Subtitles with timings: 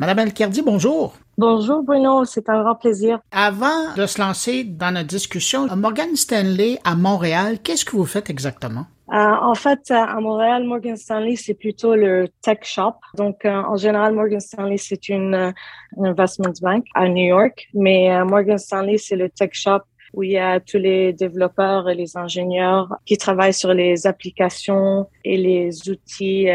[0.00, 1.12] Madame Alcardi, bonjour.
[1.36, 3.20] Bonjour Bruno, c'est un grand plaisir.
[3.32, 8.30] Avant de se lancer dans notre discussion, Morgan Stanley à Montréal, qu'est-ce que vous faites
[8.30, 8.86] exactement?
[9.12, 12.94] Euh, en fait, à Montréal, Morgan Stanley, c'est plutôt le tech shop.
[13.18, 15.52] Donc, euh, en général, Morgan Stanley, c'est une, euh,
[15.98, 19.80] investment bank à New York, mais Morgan Stanley, c'est le tech shop
[20.12, 25.08] où il y a tous les développeurs et les ingénieurs qui travaillent sur les applications
[25.24, 26.46] et les outils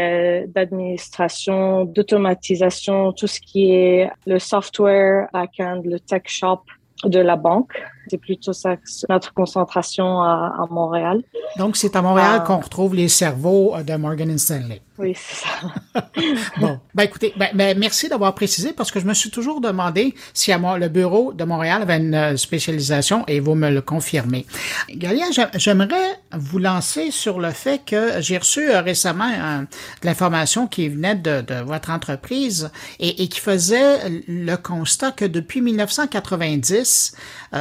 [0.48, 6.62] d'administration, d'automatisation, tout ce qui est le software back-end, le tech shop
[7.04, 7.74] de la banque.
[8.08, 8.76] C'est plutôt ça,
[9.08, 11.22] notre concentration à, à Montréal.
[11.58, 14.82] Donc, c'est à Montréal qu'on retrouve les cerveaux de Morgan Stanley.
[14.98, 16.00] Oui, c'est ça.
[16.58, 20.14] bon, ben écoutez, ben, ben, merci d'avoir précisé parce que je me suis toujours demandé
[20.32, 23.82] si à moi, le bureau de Montréal avait une euh, spécialisation et vous me le
[23.82, 24.46] confirmez.
[24.88, 30.66] Galia, j'aimerais vous lancer sur le fait que j'ai reçu euh, récemment euh, de l'information
[30.66, 37.16] qui venait de, de votre entreprise et, et, qui faisait le constat que depuis 1990,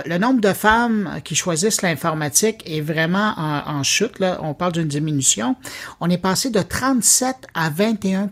[0.06, 4.24] le nombre de femmes qui choisissent l'informatique est vraiment en, chute.
[4.42, 5.56] On parle d'une diminution.
[6.00, 8.30] On est passé de 37 à 21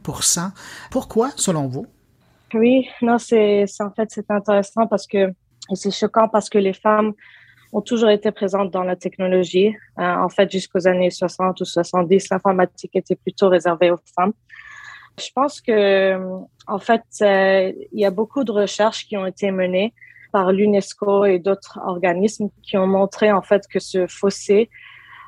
[0.92, 1.88] Pourquoi, selon vous?
[2.54, 5.34] Oui, non, c'est en fait c'est intéressant parce que
[5.74, 7.14] c'est choquant parce que les femmes
[7.72, 9.76] ont toujours été présentes dans la technologie.
[9.98, 14.34] Euh, en fait, jusqu'aux années 60 ou 70, l'informatique était plutôt réservée aux femmes.
[15.20, 16.16] Je pense que,
[16.68, 19.94] en fait, euh, il y a beaucoup de recherches qui ont été menées
[20.34, 24.70] par l'UNESCO et d'autres organismes qui ont montré en fait que ce fossé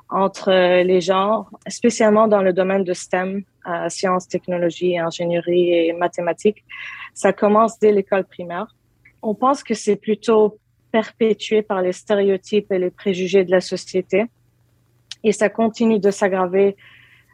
[0.09, 0.52] entre
[0.84, 6.64] les genres, spécialement dans le domaine de STEM, euh, sciences, technologies, ingénierie et mathématiques.
[7.14, 8.67] Ça commence dès l'école primaire.
[9.22, 10.59] On pense que c'est plutôt
[10.92, 14.26] perpétué par les stéréotypes et les préjugés de la société.
[15.23, 16.76] Et ça continue de s'aggraver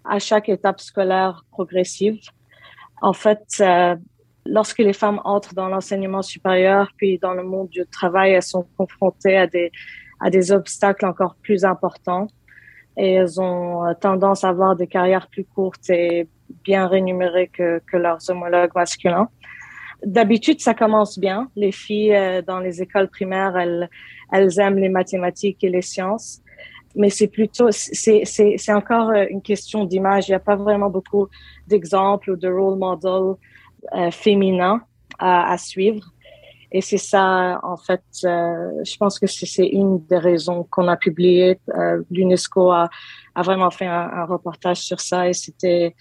[0.05, 2.19] à chaque étape scolaire progressive.
[3.01, 3.95] En fait, euh,
[4.45, 8.65] lorsque les femmes entrent dans l'enseignement supérieur, puis dans le monde du travail, elles sont
[8.77, 9.71] confrontées à des,
[10.19, 12.27] à des obstacles encore plus importants
[12.97, 16.27] et elles ont euh, tendance à avoir des carrières plus courtes et
[16.63, 19.29] bien rémunérées que, que leurs homologues masculins.
[20.05, 21.49] D'habitude, ça commence bien.
[21.55, 23.89] Les filles euh, dans les écoles primaires, elles,
[24.31, 26.41] elles aiment les mathématiques et les sciences,
[26.95, 30.27] mais c'est plutôt, c'est, encore euh, une question d'image.
[30.27, 31.27] Il n'y a pas vraiment beaucoup
[31.67, 33.37] d'exemples ou de role models
[33.95, 34.81] euh, féminins
[35.19, 36.11] à, à suivre.
[36.71, 40.95] Et c'est ça, en fait, euh, je pense que c'est une des raisons qu'on a
[40.95, 41.59] publié.
[41.75, 42.89] Euh, L'UNESCO a,
[43.35, 45.95] a, vraiment fait un, un, reportage sur ça et c'était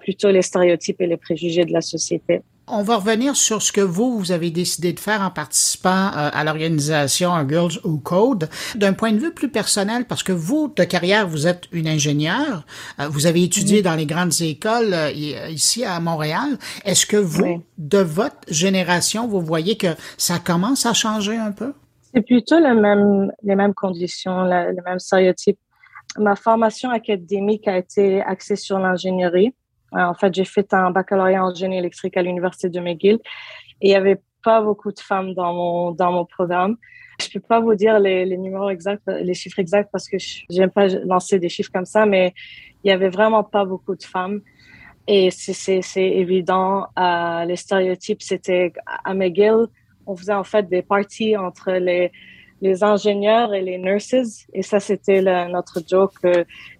[0.00, 2.42] plutôt les stéréotypes et les préjugés de la société.
[2.66, 6.30] On va revenir sur ce que vous, vous avez décidé de faire en participant euh,
[6.32, 10.84] à l'organisation Girls Who Code d'un point de vue plus personnel, parce que vous, de
[10.84, 12.64] carrière, vous êtes une ingénieure,
[13.00, 16.56] euh, vous avez étudié dans les grandes écoles euh, ici à Montréal.
[16.86, 21.74] Est-ce que vous, de votre génération, vous voyez que ça commence à changer un peu?
[22.14, 25.58] C'est plutôt le même, les mêmes conditions, les mêmes stéréotypes.
[26.18, 29.52] Ma formation académique a été axée sur l'ingénierie.
[29.96, 33.18] Euh, en fait, j'ai fait un baccalauréat en génie électrique à l'université de McGill
[33.80, 36.76] et il y avait pas beaucoup de femmes dans mon dans mon programme.
[37.20, 40.16] Je peux pas vous dire les, les numéros exacts, les chiffres exacts parce que
[40.50, 42.34] j'aime pas lancer des chiffres comme ça, mais
[42.82, 44.40] il y avait vraiment pas beaucoup de femmes.
[45.06, 48.72] Et c'est évident, euh, les stéréotypes, c'était
[49.04, 49.66] à McGill,
[50.06, 52.10] on faisait en fait des parties entre les
[52.64, 54.46] les ingénieurs et les nurses.
[54.54, 56.18] Et ça, c'était notre joke.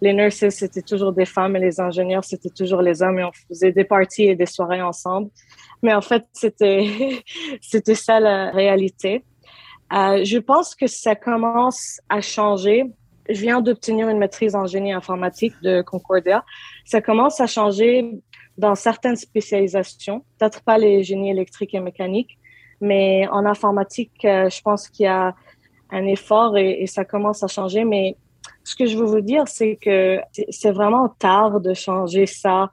[0.00, 3.19] les nurses, c'était toujours des femmes et les ingénieurs, c'était toujours les hommes.
[3.19, 5.28] Et on faisait des parties et des soirées ensemble.
[5.83, 6.89] Mais en fait, c'était,
[7.61, 9.25] c'était ça la réalité.
[9.93, 12.84] Euh, je pense que ça commence à changer.
[13.28, 16.45] Je viens d'obtenir une maîtrise en génie informatique de Concordia.
[16.87, 18.11] Ça commence à changer
[18.56, 22.39] dans certaines spécialisations, peut-être pas les génies électriques et mécaniques,
[22.81, 25.34] mais en informatique, euh, je pense qu'il y a
[25.91, 27.84] un effort et, ça commence à changer.
[27.84, 28.17] Mais
[28.62, 32.71] ce que je veux vous dire, c'est que c'est vraiment tard de changer ça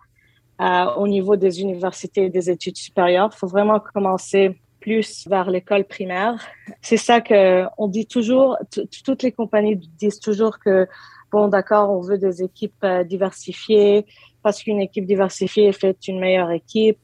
[0.61, 3.29] euh, au niveau des universités et des études supérieures.
[3.33, 6.35] Il faut vraiment commencer plus vers l'école primaire.
[6.81, 8.57] C'est ça que on dit toujours.
[9.05, 10.87] Toutes les compagnies disent toujours que
[11.31, 14.05] bon, d'accord, on veut des équipes euh, diversifiées
[14.43, 16.97] parce qu'une équipe diversifiée fait une meilleure équipe.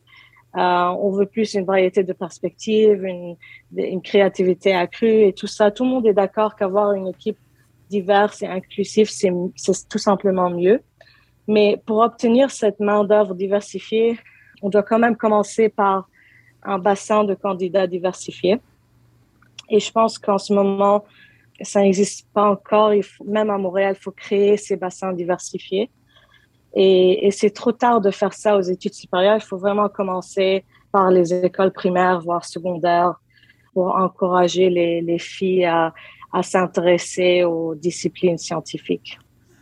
[0.57, 5.69] Euh, on veut plus une variété de perspectives, une, créativité accrue et tout ça.
[5.69, 7.37] Tout le monde est d'accord qu'avoir une équipe
[7.89, 9.31] diverse et inclusive, c'est
[9.87, 10.81] tout simplement mieux.
[11.47, 14.17] Mais pour obtenir cette main-d'œuvre diversifiée,
[14.63, 16.09] on doit quand même commencer par
[16.63, 18.59] un bassin de candidats diversifiés.
[19.69, 21.05] Et je pense qu'en ce moment,
[21.61, 22.91] ça n'existe pas encore.
[23.25, 25.89] Même à Montréal, il faut créer ces bassins diversifiés.
[26.73, 29.37] Et, et c'est trop tard de faire ça aux études supérieures.
[29.37, 33.15] Il faut vraiment commencer par les écoles primaires, voire secondaires,
[33.73, 35.93] pour encourager les, les filles à,
[36.33, 39.19] à s'intéresser aux disciplines scientifiques.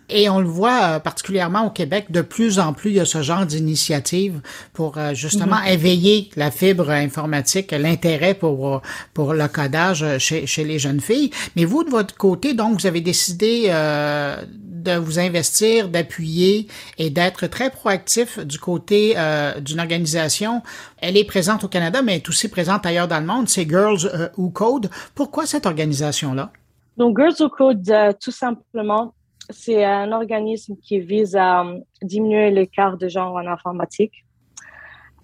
[0.10, 3.06] Et on le voit euh, particulièrement au Québec, de plus en plus, il y a
[3.06, 4.42] ce genre d'initiative
[4.74, 5.68] pour euh, justement mhm.
[5.68, 8.82] éveiller la fibre informatique, l'intérêt pour,
[9.14, 11.32] pour le codage chez, chez les jeunes filles.
[11.56, 14.38] Mais vous, de votre côté, donc, vous avez décidé euh,
[14.86, 16.68] de vous investir, d'appuyer
[16.98, 19.16] et d'être très proactif du côté
[19.60, 20.62] d'une organisation.
[21.00, 23.50] Elle est présente au Canada, mais est aussi présente ailleurs dans le monde.
[23.50, 24.90] C'est Girls Who Code.
[25.14, 26.52] Pourquoi cette organisation-là?
[26.98, 27.92] Donc, Girls Who Code,
[28.22, 29.14] tout simplement,
[29.50, 34.26] c'est un organisme qui vise à euh, diminuer l'écart de genre en informatique.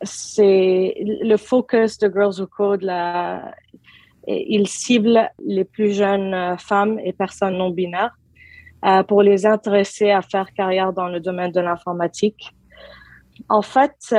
[0.04, 2.92] C'est le focus de Girls Who Code.
[4.28, 8.16] Il cible les plus jeunes euh, femmes et personnes non binaires
[8.86, 12.54] euh, pour les intéresser à faire carrière dans le domaine de l'informatique.
[13.50, 14.14] En fait,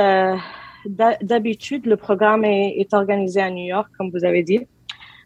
[1.21, 4.67] d'habitude, le programme est, organisé à New York, comme vous avez dit.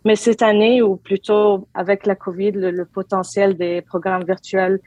[0.05, 4.79] Mais cette année, ou plutôt avec la COVID, le, potentiel des programmes virtuels,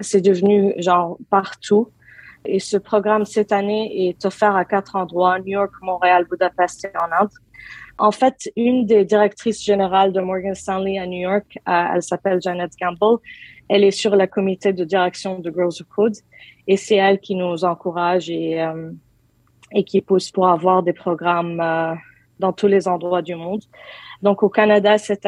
[0.00, 1.90] c'est devenu genre partout.
[2.44, 6.92] Et ce programme cette année est offert à quatre endroits, New York, Montréal, Budapest et
[6.98, 7.30] en Inde.
[7.98, 12.40] En fait, une des directrices générales de Morgan Stanley à New York, euh, elle s'appelle
[12.42, 13.18] Janet Gamble.
[13.68, 16.16] Elle est sur le comité de direction de Girls Who Code
[16.68, 18.90] et c'est elle qui nous encourage et, euh,
[19.72, 21.94] et qui pousse pour avoir des programmes euh,
[22.38, 23.62] dans tous les endroits du monde.
[24.22, 25.26] Donc au Canada cette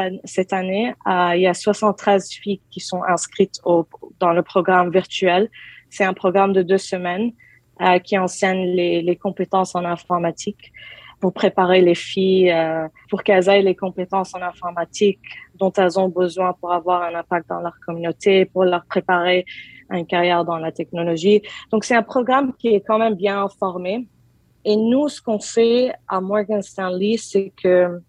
[0.53, 3.87] année euh, il y a 73 filles qui sont inscrites au,
[4.21, 5.51] dans le programme virtuel.
[5.91, 7.33] C'est un programme de deux semaines
[7.81, 10.73] euh, qui enseigne les, les, compétences en informatique
[11.21, 15.19] pour préparer les filles euh, pour qu'elles aient les compétences en informatique
[15.57, 19.45] dont elles ont besoin pour avoir un impact dans leur communauté, pour leur préparer
[19.91, 21.43] une carrière dans la technologie.
[21.71, 24.09] Donc c'est un programme qui est quand même bien formé.
[24.65, 28.01] Et nous, ce qu'on fait à Morgan Stanley, c'est que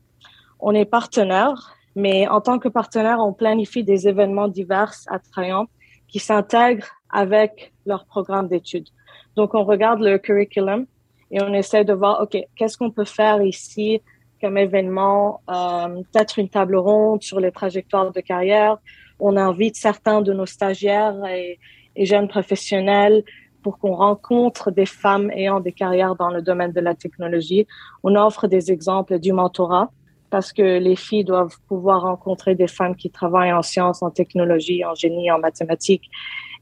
[0.59, 5.67] on est partenaire, mais en tant que partenaire, on planifie des événements divers attrayants
[6.07, 8.89] qui s'intègrent avec leur programme d'études.
[9.35, 10.85] Donc, on regarde le curriculum
[11.31, 14.01] et on essaie de voir, OK, qu'est-ce qu'on peut faire ici
[14.41, 18.77] comme événement, euh, peut-être une table ronde sur les trajectoires de carrière.
[19.19, 21.59] On invite certains de nos stagiaires et,
[21.95, 23.23] et jeunes professionnels
[23.61, 27.67] pour qu'on rencontre des femmes ayant des carrières dans le domaine de la technologie.
[28.03, 29.91] On offre des exemples du mentorat
[30.29, 34.85] parce que les filles doivent pouvoir rencontrer des femmes qui travaillent en sciences, en technologie,
[34.85, 36.09] en génie, en mathématiques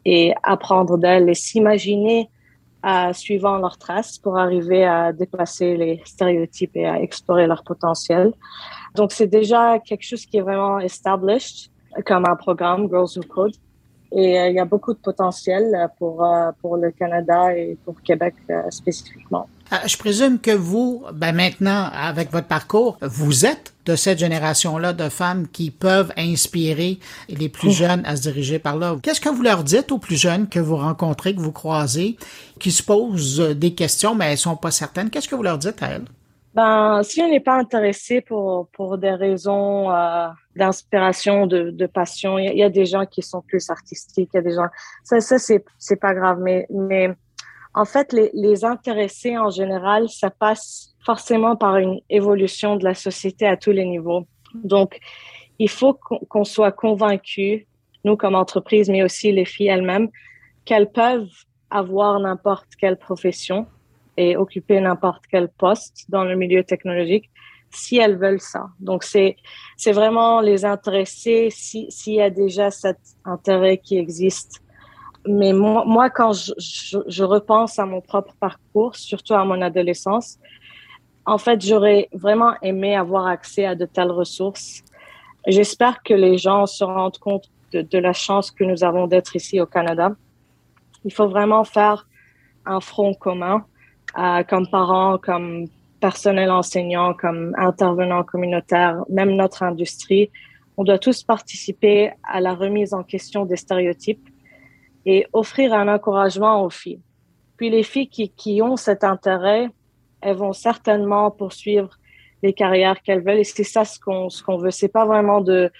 [0.05, 2.29] et apprendre d'elles et s'imaginer
[2.83, 8.33] à suivant leurs traces pour arriver à dépasser les stéréotypes et à explorer leur potentiel.
[8.95, 11.71] Donc, c'est déjà quelque chose qui est vraiment established
[12.05, 13.55] comme un programme, Girls Who Code.
[14.11, 18.01] Et euh, il y a beaucoup de potentiel pour, euh, pour le Canada et pour
[18.01, 19.47] Québec euh, spécifiquement.
[19.85, 25.09] Je présume que vous, ben maintenant, avec votre parcours, vous êtes de cette génération-là de
[25.09, 28.95] femmes qui peuvent inspirer les plus jeunes à se diriger par là.
[29.01, 32.15] Qu'est-ce que vous leur dites aux plus jeunes que vous rencontrez, que vous croisez,
[32.61, 35.09] qui se posent des questions, mais elles sont pas certaines?
[35.09, 36.05] Qu'est-ce que vous leur dites à elles?
[36.57, 42.57] Ben, si on n'est pas intéressé pour, pour des raisons euh, d'inspiration, de, passion, il
[42.57, 44.65] y, a des gens qui sont plus artistiques, il y a des gens...
[45.03, 47.11] Ça, c'est pas grave, mais, mais
[47.75, 52.95] en fait, les, les intéressés en général, ça passe forcément par une évolution de la
[52.95, 54.25] société à tous les niveaux.
[54.55, 54.99] Donc,
[55.59, 57.67] il faut qu'on soit convaincus,
[58.03, 60.09] nous comme entreprise, mais aussi les filles elles-mêmes,
[60.65, 61.29] qu'elles peuvent
[61.69, 63.67] avoir n'importe quelle profession
[64.17, 67.29] et occuper n'importe quel poste dans le milieu technologique
[67.69, 68.67] si elles veulent ça.
[68.79, 69.35] Donc, c'est,
[69.75, 74.61] c'est vraiment les intéresser s'il y a déjà cet intérêt qui existe.
[75.27, 76.53] Mais moi, moi quand je,
[77.07, 80.39] je, repense à mon propre parcours, surtout à mon adolescence,
[81.25, 84.83] en fait, j'aurais vraiment aimé avoir accès à de telles ressources.
[85.45, 89.59] J'espère que les gens se rendent compte de la chance que nous avons d'être ici
[89.59, 90.15] au Canada.
[91.03, 92.07] Il faut vraiment faire
[92.65, 93.65] un front commun
[94.17, 95.67] euh, comme parents, comme
[95.99, 100.29] personnel enseignant, comme intervenants communautaires, même notre industrie.
[100.77, 104.29] On doit tous participer à la remise en question des stéréotypes
[105.05, 107.01] et offrir un encouragement aux filles.
[107.57, 109.69] Puis les filles qui, qui ont cet intérêt,
[110.21, 111.97] elles vont certainement poursuivre
[112.43, 114.71] les carrières qu'elles veulent et c'est ça ce qu'on ce qu'on veut.
[114.71, 115.71] C'est pas vraiment de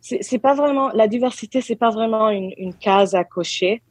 [0.00, 3.82] c'est pas vraiment la diversité, c'est pas vraiment une, une case à cocher.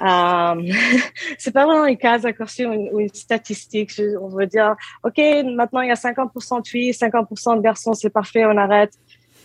[0.00, 0.72] Euh,
[1.38, 3.90] c'est pas vraiment une case à cocher ou une, statistique.
[4.20, 8.10] on veut dire, OK, maintenant il y a 50% de filles, 50% de garçons, c'est
[8.10, 8.92] parfait, on arrête.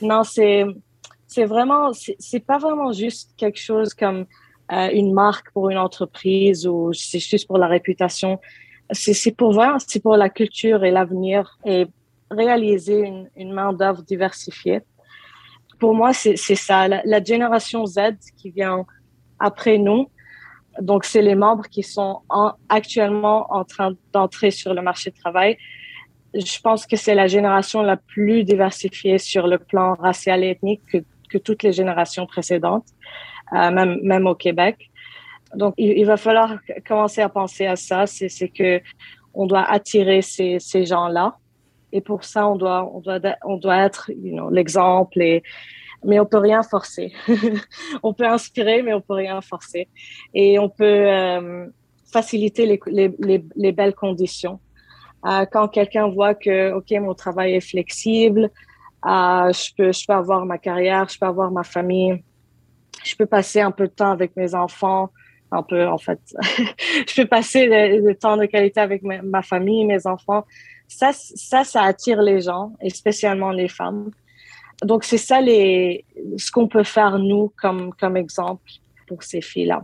[0.01, 0.65] Non, c'est,
[1.27, 4.25] c'est vraiment, c'est pas vraiment juste quelque chose comme
[4.71, 8.39] euh, une marque pour une entreprise ou c'est juste pour la réputation.
[8.91, 11.87] c'est pour voir, c'est pour la culture et l'avenir et
[12.31, 14.81] réaliser une, une main d'œuvre diversifiée.
[15.79, 16.87] Pour moi, c'est ça.
[16.87, 17.99] La, génération Z
[18.37, 18.85] qui vient
[19.39, 20.09] après nous,
[20.81, 22.21] donc c'est les membres qui sont
[22.69, 25.57] actuellement en train d'entrer sur le marché du travail.
[26.33, 30.81] Je pense que c'est la génération la plus diversifiée sur le plan racial et ethnique
[30.91, 32.87] que, toutes les générations précédentes,
[33.51, 34.89] euh, même, même au Québec.
[35.53, 36.55] Donc, il, va falloir
[36.87, 38.07] commencer à penser à ça.
[38.07, 38.79] C'est que
[39.33, 41.35] on doit attirer ces, ces gens-là.
[41.91, 44.09] Et pour ça, on doit, on doit, on doit être
[44.49, 45.21] l'exemple.
[45.21, 45.43] Et,
[46.05, 47.13] mais on peut rien forcer.
[48.03, 49.87] on peut inspirer, mais on peut rien forcer.
[50.33, 51.67] Et on peut euh,
[52.11, 52.79] faciliter les,
[53.19, 54.59] les, les, belles conditions.
[55.25, 58.51] Euh, quand quelqu'un voit que, OK, mon travail est flexible,
[59.05, 62.23] euh, je, peux, avoir ma carrière, je peux avoir ma famille,
[63.03, 65.09] je peux passer un peu de temps avec mes enfants,
[65.51, 66.19] un peu en fait.
[67.07, 70.45] je peux passer le, temps de qualité avec ma, famille, mes enfants.
[70.87, 74.11] Ça, ça attire les gens, et spécialement les femmes.
[74.83, 76.05] Donc c'est ça les,
[76.37, 78.69] ce qu'on peut faire nous comme comme exemple
[79.07, 79.83] pour ces filles-là.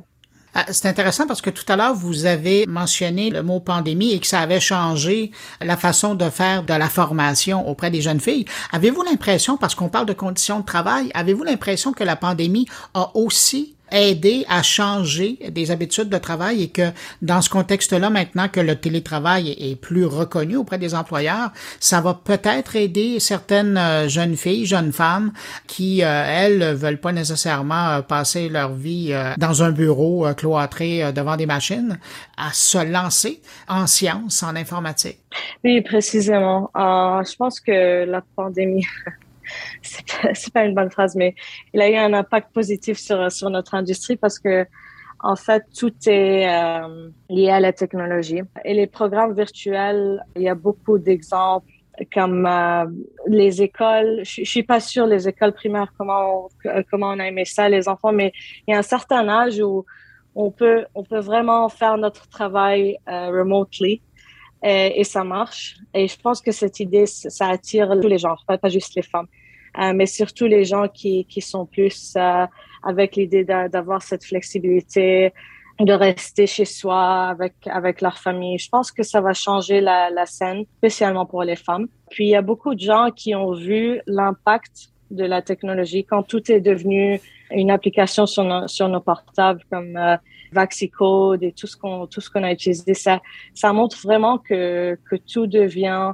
[0.54, 4.20] Ah, c'est intéressant parce que tout à l'heure, vous avez mentionné le mot pandémie et
[4.20, 5.32] que ça avait changé
[5.62, 8.44] la façon de faire de la formation auprès des jeunes filles.
[8.74, 13.16] Avez-vous l'impression, parce qu'on parle de conditions de travail, avez-vous l'impression que la pandémie a
[13.16, 18.60] aussi aider à changer des habitudes de travail et que dans ce contexte-là, maintenant que
[18.60, 24.36] le télétravail est plus reconnu auprès des employeurs, ça va peut-être aider certaines euh, jeunes
[24.36, 25.32] filles, jeunes femmes
[25.68, 31.36] qui, euh, elles, veulent pas nécessairement euh, passer leur vie dans un bureau cloîtré devant
[31.36, 31.98] des machines,
[32.38, 35.20] à se lancer en sciences, en informatique.
[35.64, 36.70] Oui, précisément.
[36.76, 38.86] je pense que la pandémie
[40.34, 41.36] c'est pas, une bonne phrase, mais
[41.74, 44.66] il a eu un impact positif sur, sur notre industrie parce que
[45.24, 48.42] en fait, tout est euh, lié à la technologie.
[48.66, 51.68] Et les programmes virtuels, il y a beaucoup d'exemples
[52.14, 52.86] comme euh,
[53.28, 54.22] les écoles.
[54.24, 57.88] Je, suis pas sûre les écoles primaires comment on, comment on a aimé ça les
[57.88, 58.32] enfants, mais
[58.68, 59.86] il y a un certain âge où
[60.34, 64.02] on peut on peut vraiment faire notre travail euh, remotely
[64.64, 65.78] et, ça marche.
[65.94, 69.02] Et je pense que cette idée ça attire tous les gens, pas, pas juste les
[69.02, 69.28] femmes.
[69.80, 72.46] Euh, mais surtout les gens qui, qui sont plus euh,
[72.84, 75.34] avec l'idée d'avoir cette flexibilité,
[75.80, 78.58] de rester chez soi avec avec leur famille.
[78.58, 81.88] Je pense que ça va changer la, la scène, spécialement pour les femmes.
[82.10, 86.24] Puis il y a beaucoup de gens qui ont vu l'impact de la technologie quand
[86.24, 87.20] tout est devenu
[87.52, 90.16] une application sur nos, sur nos portables comme euh,
[90.54, 92.94] Vaxicode et tout ce qu'on tout ce qu'on a utilisé.
[92.94, 93.22] Ça
[93.54, 96.14] ça montre vraiment que que tout devient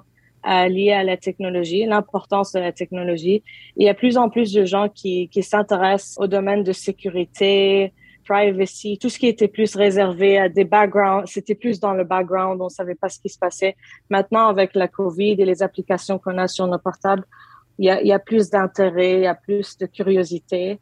[0.69, 3.43] liées à la technologie, l'importance de la technologie.
[3.75, 7.93] il y a plus en plus de gens qui, qui s'intéressent au domaine de sécurité,
[8.27, 12.61] privacy, tout ce qui était plus réservé à des backgrounds, c'était plus dans le background,
[12.61, 13.75] on savait pas ce qui se passait.
[14.09, 17.23] Maintenant, avec la COVID et les applications qu'on a sur nos portables,
[17.79, 20.79] il y a, il y a plus d'intérêt, il y a plus de curiosité.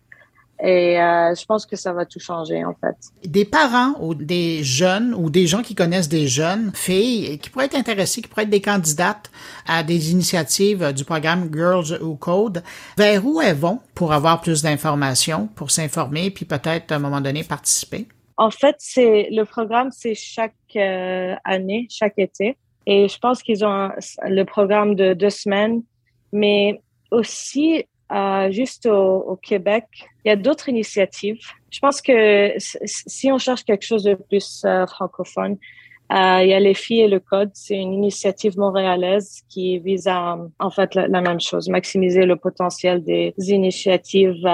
[0.64, 2.96] Et euh, je pense que ça va tout changer, en fait.
[3.26, 7.66] Des parents ou des jeunes ou des gens qui connaissent des jeunes filles qui pourraient
[7.66, 9.30] être intéressés, qui pourraient être des candidates
[9.68, 12.64] à des initiatives du programme Girls Who Code,
[12.98, 17.22] vers où elles vont pour avoir plus d'informations, pour s'informer, puis peut-être à un moment
[17.22, 18.08] donné participer?
[18.38, 22.58] En fait, c'est le programme, c'est chaque euh, année, chaque été.
[22.86, 23.90] Et je pense qu'ils ont
[24.24, 25.84] le programme de deux semaines,
[26.32, 26.82] mais
[27.12, 29.86] aussi euh, juste au, Québec,
[30.24, 31.40] il y a d'autres initiatives.
[31.72, 35.58] Je pense que si on cherche quelque chose de plus euh, francophone,
[36.12, 37.50] euh, il y a les filles et le code.
[37.56, 43.04] C'est une initiative montréalaise qui vise à, en fait, la, même chose, maximiser le potentiel
[43.04, 44.48] des initiatives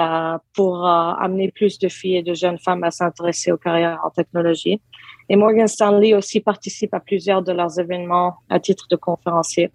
[0.54, 4.80] pour amener plus de filles et de jeunes femmes à s'intéresser aux carrières en technologie.
[5.28, 9.70] Et Morgan Stanley aussi participe à plusieurs de leurs événements à titre de conférencier.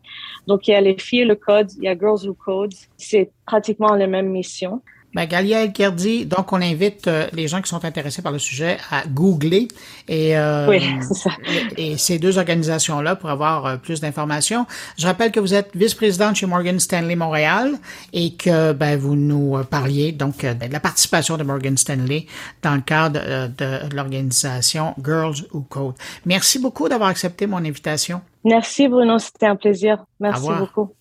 [0.47, 2.73] Donc, il y a les filles, le code, il y a Girls Who Code.
[2.97, 4.81] C'est pratiquement les mêmes missions.
[5.13, 8.77] Ben, Galia El donc on invite euh, les gens qui sont intéressés par le sujet
[8.91, 9.69] à googler
[10.07, 10.81] et, euh, oui,
[11.13, 11.31] ça.
[11.77, 14.65] et, ces deux organisations-là pour avoir euh, plus d'informations.
[14.97, 17.71] Je rappelle que vous êtes vice-présidente chez Morgan Stanley Montréal
[18.11, 22.25] et que ben, vous nous parliez donc de la participation de Morgan Stanley
[22.61, 25.95] dans le cadre de l'organisation Girls Who Code.
[26.25, 28.21] Merci beaucoup d'avoir accepté mon invitation.
[28.43, 30.03] Merci Bruno, c'était un plaisir.
[30.19, 30.91] Merci beaucoup.